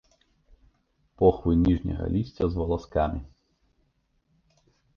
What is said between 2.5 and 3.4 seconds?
з валаскамі.